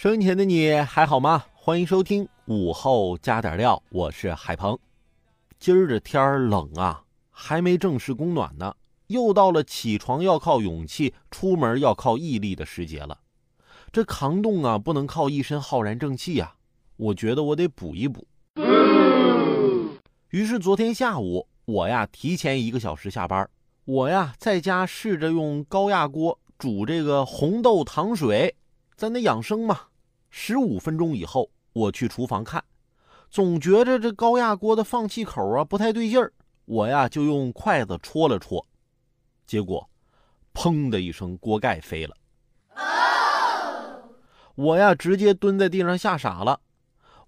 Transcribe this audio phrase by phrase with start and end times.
[0.00, 1.44] 生前的你还好吗？
[1.56, 4.78] 欢迎收听午后加点料，我是海鹏。
[5.58, 7.02] 今儿这天儿冷啊，
[7.32, 8.76] 还没正式供暖呢，
[9.08, 13.18] 又到了起床要靠勇气，出门要靠毅力的时节了。
[13.90, 16.54] 这抗冻啊，不能靠一身浩然正气呀，
[16.96, 18.24] 我觉得我得补一补。
[20.30, 23.50] 于是昨天下午，我呀提前一个小时下班，
[23.84, 28.54] 我呀在家试着用高压锅煮这个红豆糖水，
[28.98, 29.78] 在那养生嘛。
[30.28, 32.62] 十五分钟以后，我去厨房看。
[33.30, 36.32] 总觉着这高压锅的放气口啊不太对劲儿，
[36.64, 38.66] 我呀就用筷子戳了戳，
[39.46, 39.88] 结果，
[40.52, 42.16] 砰的一声，锅盖飞了。
[44.56, 46.58] 我呀直接蹲在地上吓傻了。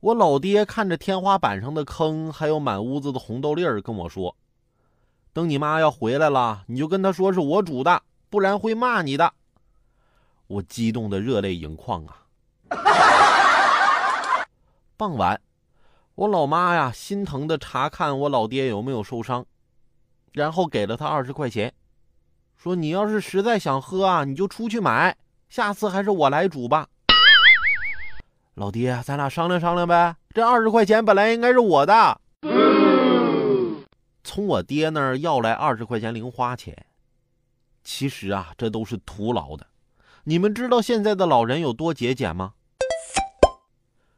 [0.00, 4.36] 我老爹看着天花板上的坑，还有满屋子的红豆粒儿，跟我说
[5.32, 9.32] ：“等你妈要回来了，你就跟她说是我煮的，不然会骂你的。”
[10.50, 12.26] 我激动的热泪盈眶啊！
[14.96, 15.40] 傍晚。
[16.16, 19.46] 我老妈呀，心疼的查看我老爹有没有受伤，
[20.32, 21.72] 然后给了他二十块钱，
[22.56, 25.16] 说：“你要是实在想喝啊，你就出去买，
[25.48, 26.88] 下次还是我来煮吧。”
[28.54, 32.20] 老爹，咱俩商量商量呗，这二十块钱本来应该是我的，
[34.24, 36.76] 从我爹那儿要来二十块钱零花钱，
[37.84, 39.64] 其实啊，这都是徒劳的。
[40.24, 42.52] 你们知道现在的老人有多节俭吗？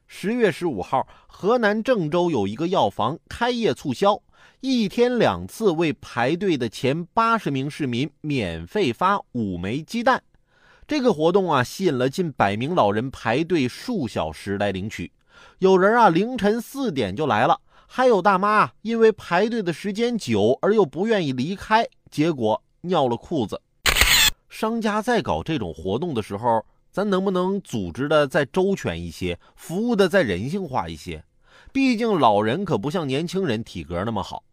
[0.09, 4.21] 十月十五号，河南郑州有一个药房开业促销，
[4.61, 10.21] 一天两次为排队的前八十名市民免费发五枚鸡蛋。
[10.89, 15.13] 这个活动啊，吸引了近百名老人排队数小时来领取。
[15.61, 23.63] 有人啊，凌晨四点就来了，还有大妈因为排队的时间久而又不愿意离开，结果尿了裤子。
[24.53, 26.63] 商家在搞这种活动的时候。
[26.91, 31.25] 咱能不能组织的再周全一些，服务的再人性化一些？
[31.73, 34.45] 毕竟老人可不像年轻人体格那么好。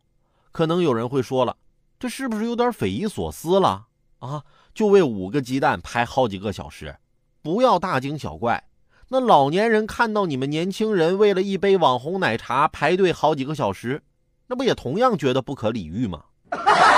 [0.53, 1.57] 可能有人会说了，
[1.99, 3.87] 这是不是有点匪夷所思了
[4.19, 4.41] 啊？
[4.73, 6.95] 就为五个鸡蛋排好几个小时，
[7.41, 8.63] 不要大惊小怪。
[9.09, 14.01] 那老年人看到你们年轻人为了一杯网红奶茶排队好几个小时，
[14.47, 16.23] 那不也同样觉得不可理喻吗？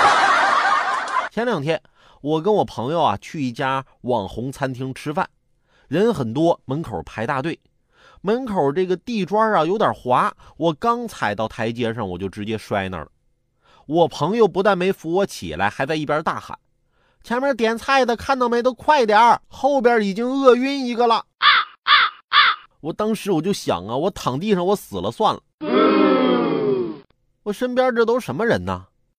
[1.32, 1.80] 前两天。
[2.20, 5.26] 我跟我朋友啊去一家网红餐厅吃饭，
[5.88, 7.58] 人很多，门口排大队。
[8.20, 13.10] 门口这个地砖啊有点滑，我刚踩到台阶上，我就直接摔那儿了。
[13.86, 16.56] 我朋友不但没扶我起来，还在一边大喊
[17.24, 18.62] ：“前面点菜的看到没？
[18.62, 21.24] 都快点儿，后边已经饿晕一个了！”
[22.80, 25.40] 我当时我就想啊，我躺地上我死了算了。
[27.42, 28.84] 我身边这都什么人呢？